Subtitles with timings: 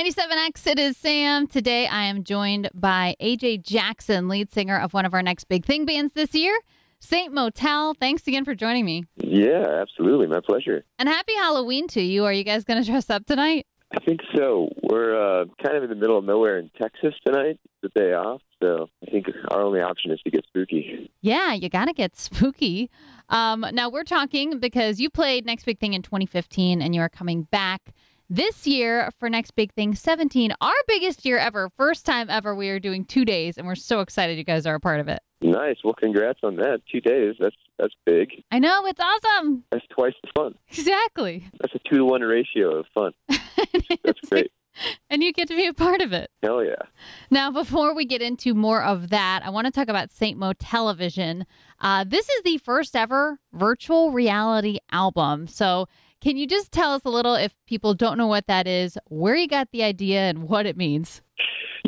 [0.00, 1.46] 97X, it is Sam.
[1.46, 5.66] Today I am joined by AJ Jackson, lead singer of one of our next big
[5.66, 6.58] thing bands this year,
[7.00, 7.92] Saint Motel.
[7.92, 9.04] Thanks again for joining me.
[9.18, 10.26] Yeah, absolutely.
[10.26, 10.86] My pleasure.
[10.98, 12.24] And happy Halloween to you.
[12.24, 13.66] Are you guys going to dress up tonight?
[13.94, 14.70] I think so.
[14.82, 18.40] We're uh, kind of in the middle of nowhere in Texas tonight, the day off.
[18.62, 21.10] So I think our only option is to get spooky.
[21.20, 22.88] Yeah, you got to get spooky.
[23.28, 27.10] Um, now we're talking because you played Next Big Thing in 2015 and you are
[27.10, 27.92] coming back
[28.30, 31.68] this year for Next Big Thing 17, our biggest year ever.
[31.76, 34.76] First time ever we are doing two days, and we're so excited you guys are
[34.76, 35.20] a part of it.
[35.42, 35.76] Nice.
[35.82, 36.82] Well, congrats on that.
[36.90, 37.34] Two days.
[37.40, 38.30] That's that's big.
[38.52, 39.64] I know it's awesome.
[39.72, 40.54] That's twice the fun.
[40.68, 41.44] Exactly.
[41.60, 43.12] That's a two to one ratio of fun.
[44.04, 44.52] that's great.
[45.08, 46.30] And you get to be a part of it.
[46.42, 46.82] Hell yeah.
[47.30, 51.44] Now, before we get into more of that, I want to talk about saintmotelevision.
[51.80, 55.48] Uh, this is the first ever virtual reality album.
[55.48, 55.86] So
[56.20, 59.34] can you just tell us a little, if people don't know what that is, where
[59.34, 61.22] you got the idea and what it means?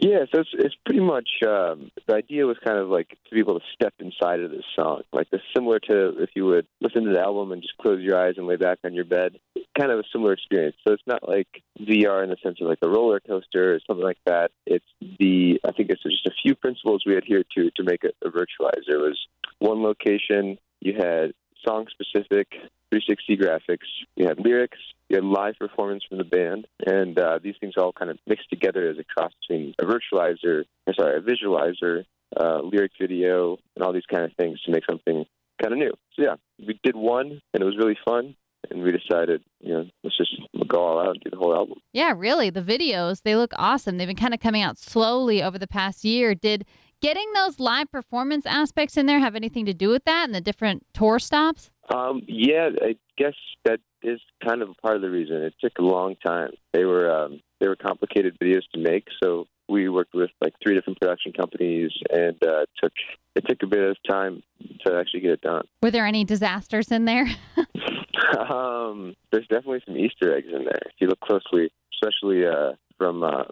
[0.00, 3.40] Yeah, so it's, it's pretty much um, the idea was kind of like to be
[3.40, 7.04] able to step inside of this song, like this similar to if you would listen
[7.04, 9.36] to the album and just close your eyes and lay back on your bed,
[9.78, 10.76] kind of a similar experience.
[10.86, 11.46] So it's not like
[11.78, 14.50] VR in the sense of like a roller coaster or something like that.
[14.66, 18.16] It's the I think it's just a few principles we adhere to to make it
[18.24, 18.94] a virtualizer.
[18.94, 19.20] It was
[19.58, 21.32] one location, you had
[21.66, 22.48] song specific
[22.92, 23.86] 360 graphics.
[24.16, 24.78] You had lyrics.
[25.08, 28.48] You had live performance from the band, and uh, these things all kind of mixed
[28.50, 32.04] together as a cross between a virtualizer, or sorry, a visualizer,
[32.40, 35.26] uh, lyric video, and all these kind of things to make something
[35.60, 35.92] kind of new.
[36.14, 38.36] So yeah, we did one, and it was really fun.
[38.70, 41.78] And we decided, you know, let's just go all out and do the whole album.
[41.92, 42.48] Yeah, really.
[42.48, 43.98] The videos, they look awesome.
[43.98, 46.34] They've been kind of coming out slowly over the past year.
[46.36, 46.64] Did
[47.02, 50.40] getting those live performance aspects in there have anything to do with that and the
[50.40, 51.70] different tour stops?
[51.94, 55.36] Um, yeah, I guess that is kind of a part of the reason.
[55.36, 56.50] It took a long time.
[56.72, 60.74] They were um, they were complicated videos to make, so we worked with like three
[60.74, 62.92] different production companies, and uh, took
[63.34, 64.42] it took a bit of time
[64.86, 65.64] to actually get it done.
[65.82, 67.26] Were there any disasters in there?
[68.38, 71.70] um, there's definitely some Easter eggs in there if you look closely,
[72.02, 73.44] especially uh, from, uh,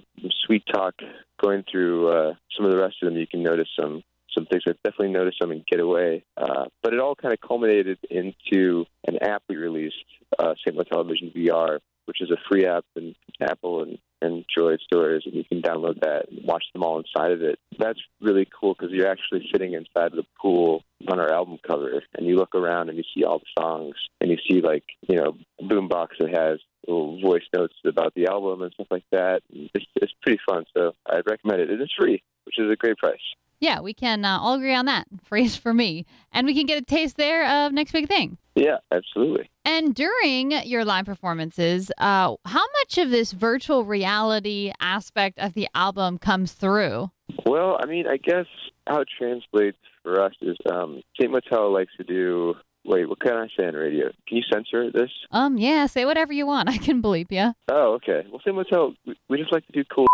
[0.46, 0.94] Sweet Talk
[1.40, 3.18] going through uh, some of the rest of them.
[3.18, 4.02] You can notice some
[4.34, 4.62] some things.
[4.68, 9.18] I've definitely noticed some in Getaway, uh, but it all kind of culminated into an
[9.22, 9.96] app we released,
[10.38, 15.44] uh, saintmotelevision VR, which is a free app in Apple and Android stores, and you
[15.44, 17.58] can download that and watch them all inside of it.
[17.78, 22.26] That's really cool because you're actually sitting inside the pool on our album cover, and
[22.26, 25.36] you look around and you see all the songs, and you see like you know
[25.60, 29.42] boombox that has voice notes about the album and stuff like that.
[29.50, 31.70] It's, it's pretty fun, so I'd recommend it.
[31.70, 33.18] And it's free, which is a great price.
[33.60, 35.06] Yeah, we can uh, all agree on that.
[35.24, 36.06] Phrase for me.
[36.32, 38.38] And we can get a taste there of Next Big Thing.
[38.54, 39.48] Yeah, absolutely.
[39.64, 45.68] And during your live performances, uh, how much of this virtual reality aspect of the
[45.74, 47.10] album comes through?
[47.46, 48.46] Well, I mean, I guess
[48.86, 52.54] how it translates for us is um, Saint Motel likes to do.
[52.84, 54.10] Wait, what can I say on radio?
[54.26, 55.10] Can you censor this?
[55.30, 56.68] Um, yeah, say whatever you want.
[56.70, 57.54] I can bleep you.
[57.70, 58.26] Oh, okay.
[58.30, 60.06] Well, Saint Motel, we, we just like to do cool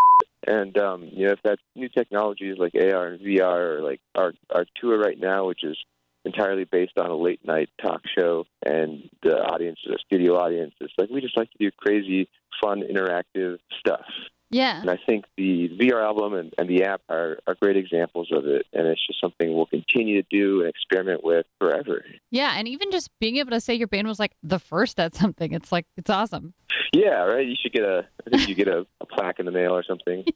[0.47, 4.33] and um, you know, if that's new technologies like AR and VR, or like our
[4.55, 5.77] our tour right now, which is
[6.25, 10.93] entirely based on a late night talk show, and the audience, the studio audience, it's
[10.99, 12.29] like we just like to do crazy,
[12.63, 14.07] fun, interactive stuff.
[14.51, 14.81] Yeah.
[14.81, 18.47] And I think the VR album and, and the app are, are great examples of
[18.47, 18.67] it.
[18.73, 22.05] And it's just something we'll continue to do and experiment with forever.
[22.31, 22.55] Yeah.
[22.57, 25.53] And even just being able to say your band was like the first at something,
[25.53, 26.55] it's like, it's awesome.
[26.93, 27.47] Yeah, right.
[27.47, 29.83] You should get a, I think you get a, a plaque in the mail or
[29.83, 30.25] something.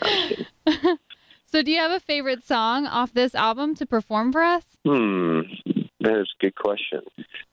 [0.00, 0.44] Yeah.
[1.44, 4.64] so do you have a favorite song off this album to perform for us?
[4.86, 5.40] Hmm.
[6.00, 7.00] That is a good question.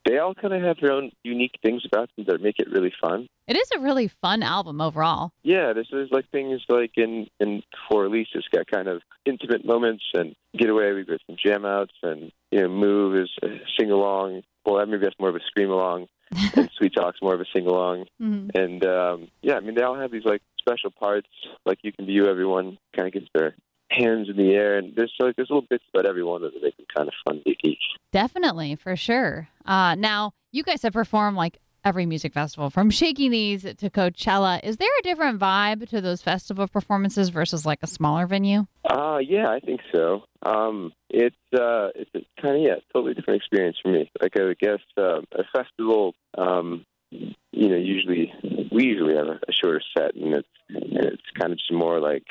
[0.04, 2.92] They all kind of have their own unique things about them that make it really
[3.00, 3.26] fun.
[3.48, 5.32] It is a really fun album overall.
[5.42, 9.64] Yeah, this is like things like in in For Elise, it's got kind of intimate
[9.64, 10.92] moments and Getaway.
[10.92, 14.42] We've got some jam outs and you know Move is a sing along.
[14.64, 16.06] Well, that maybe that's more of a scream along,
[16.56, 18.06] and Sweet Talk's more of a sing along.
[18.20, 18.50] Mhm.
[18.54, 21.28] And um, yeah, I mean they all have these like special parts.
[21.64, 23.54] Like you can view everyone kind of gets their
[23.90, 26.76] hands in the air, and there's like there's little bits about every one that make
[26.76, 27.82] them kind of fun to each.
[28.12, 29.48] Definitely, for sure.
[29.64, 34.60] Uh, now, you guys have performed like every music festival from Shaky Knees to Coachella.
[34.64, 38.66] Is there a different vibe to those festival performances versus like a smaller venue?
[38.84, 40.24] Uh, yeah, I think so.
[40.44, 44.10] Um, it's uh, it's a kind of yeah, totally different experience for me.
[44.20, 48.32] Like I guess um, a festival, um, you know, usually
[48.72, 52.00] we usually have a, a shorter set, and it's and it's kind of just more
[52.00, 52.24] like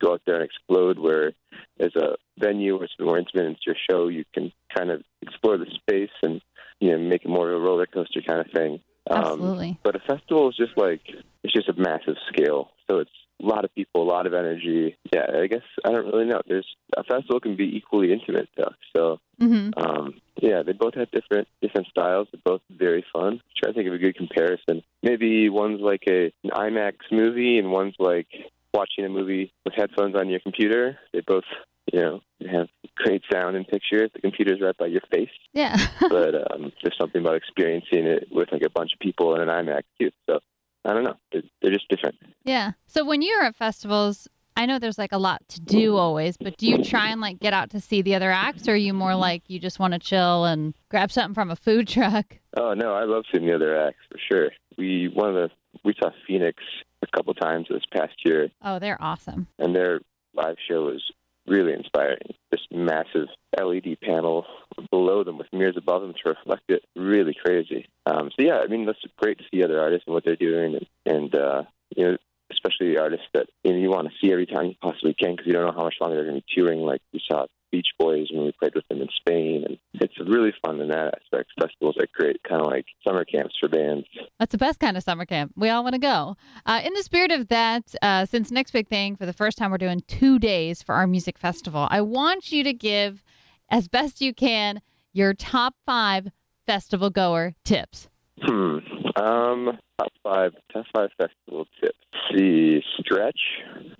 [0.00, 0.98] go out there and explode.
[0.98, 1.32] Where
[1.78, 5.58] as a venue where it's more intimate, it's your show, you can kind of explore
[5.58, 6.40] the space and
[6.80, 8.80] you know make it more of a roller coaster kind of thing.
[9.10, 9.78] Um, Absolutely.
[9.82, 11.00] But a festival is just like
[11.42, 12.70] it's just a massive scale.
[12.88, 13.10] So it's
[13.42, 14.96] a lot of people, a lot of energy.
[15.14, 16.42] Yeah, I guess I don't really know.
[16.46, 16.66] There's
[16.96, 18.74] a festival can be equally intimate though.
[18.96, 22.28] So hmm um, yeah, they both have different different styles.
[22.32, 23.40] They're both very fun.
[23.56, 24.82] trying to think of a good comparison.
[25.02, 28.28] Maybe one's like a an IMAX movie, and one's like
[28.74, 30.98] watching a movie with headphones on your computer.
[31.12, 31.44] They both,
[31.92, 32.20] you know,
[32.50, 34.10] have great sound and pictures.
[34.14, 35.76] The computer's right by your face, Yeah.
[36.00, 39.48] but um, there's something about experiencing it with like a bunch of people in an
[39.48, 40.10] IMAX too.
[40.28, 40.38] So
[40.84, 41.14] I don't know.
[41.32, 42.16] They're, they're just different.
[42.44, 42.72] yeah.
[42.86, 46.56] So when you're at festivals, I know there's like a lot to do always, but
[46.58, 48.92] do you try and like get out to see the other acts, or are you
[48.92, 52.36] more like you just want to chill and grab something from a food truck?
[52.56, 54.50] Oh no, I love seeing the other acts for sure.
[54.76, 55.50] We one of the
[55.84, 56.62] we saw Phoenix
[57.02, 59.46] a couple times this past year, Oh, they're awesome.
[59.58, 60.00] and their
[60.34, 61.02] live show was
[61.46, 62.34] really inspiring.
[62.50, 63.28] This massive
[63.58, 64.46] LED panel
[64.90, 67.86] below them with mirrors above them to reflect it, really crazy.
[68.06, 70.76] Um, so yeah, I mean, that's great to see other artists and what they're doing,
[70.76, 70.86] and,
[71.16, 71.62] and uh,
[71.96, 72.16] you know,
[72.52, 75.32] especially the artists that you, know, you want to see every time you possibly can
[75.32, 76.80] because you don't know how much longer they're going to be touring.
[76.80, 80.52] Like we saw Beach Boys when we played with them in Spain, and it's really
[80.64, 81.50] fun in that aspect.
[81.60, 84.06] Festivals that create kind of like summer camps for bands.
[84.38, 85.52] That's the best kind of summer camp.
[85.56, 86.36] We all want to go.
[86.66, 89.70] Uh, in the spirit of that, uh, since next big thing, for the first time,
[89.70, 91.86] we're doing two days for our music festival.
[91.90, 93.22] I want you to give,
[93.68, 94.80] as best you can,
[95.12, 96.28] your top five
[96.66, 98.08] festival goer tips.
[98.42, 98.78] Hmm.
[99.16, 99.78] Um.
[99.98, 100.52] Top five.
[100.72, 101.98] Top five festival tips.
[102.34, 103.40] See, stretch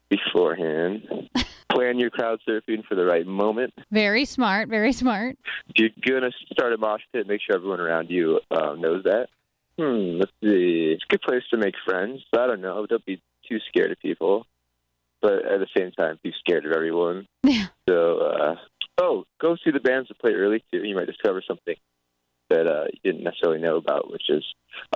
[0.09, 1.03] beforehand.
[2.01, 3.75] Your crowd surfing for the right moment.
[3.91, 4.71] Very smart.
[4.71, 5.37] Very smart.
[5.75, 9.29] If you're gonna start a mosh pit, make sure everyone around you uh, knows that.
[9.79, 10.19] Hmm.
[10.19, 10.95] Let's see.
[10.95, 12.23] It's a good place to make friends.
[12.33, 12.87] I don't know.
[12.87, 14.47] Don't be too scared of people,
[15.21, 17.27] but at the same time, be scared of everyone.
[17.43, 17.67] Yeah.
[17.89, 18.55] So, uh,
[18.99, 20.85] oh, go see the bands that play early too.
[20.85, 21.75] You might discover something
[22.49, 24.45] that uh, you didn't necessarily know about, which is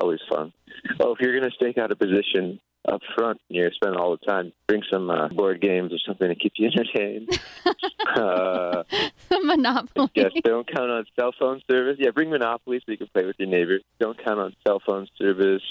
[0.00, 0.52] always fun.
[1.00, 4.10] Oh, if you're going to stake out a position up front and you're spending all
[4.10, 7.40] the time, bring some uh, board games or something to keep you entertained.
[8.16, 8.82] uh,
[9.30, 10.10] Monopoly.
[10.14, 11.96] yes, don't count on cell phone service.
[11.98, 13.82] Yeah, bring Monopoly so you can play with your neighbors.
[13.98, 15.62] Don't count on cell phone service.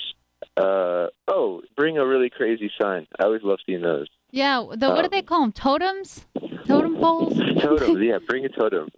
[0.57, 3.07] Uh, oh, bring a really crazy sign.
[3.19, 4.07] I always love seeing those.
[4.31, 4.65] Yeah.
[4.75, 5.51] The, what do they call them?
[5.51, 6.25] Totems?
[6.67, 7.33] Totem poles?
[7.61, 8.89] Totems, yeah, bring a totem.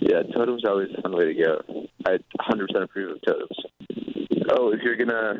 [0.00, 1.86] Yeah, totem's always a fun way to go.
[2.06, 2.18] I
[2.50, 3.56] 100% approve of totems.
[4.50, 5.34] Oh, if you're gonna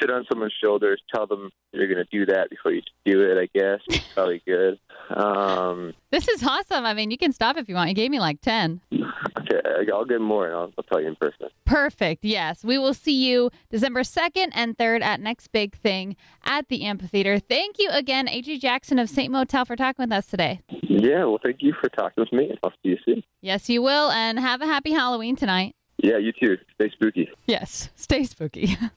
[0.00, 3.38] sit on someone's shoulders, tell them you're gonna do that before you do it.
[3.38, 3.80] I guess
[4.14, 4.78] probably good.
[5.10, 6.84] Um, This is awesome.
[6.84, 7.88] I mean, you can stop if you want.
[7.88, 8.80] You gave me like 10.
[8.92, 9.60] okay,
[9.92, 11.48] I'll get more and I'll, I'll tell you in person.
[11.64, 12.24] Perfect.
[12.24, 12.64] Yes.
[12.64, 17.38] We will see you December 2nd and 3rd at Next Big Thing at the amphitheater.
[17.38, 20.60] Thank you again, AJ Jackson of Saint Motel, for talking with us today.
[20.82, 22.56] Yeah, well, thank you for talking with me.
[22.62, 23.22] I'll see you soon.
[23.40, 24.10] Yes, you will.
[24.10, 25.74] And have a happy Halloween tonight.
[26.02, 26.56] Yeah, you too.
[26.74, 27.28] Stay spooky.
[27.46, 27.90] Yes.
[27.96, 28.76] Stay spooky.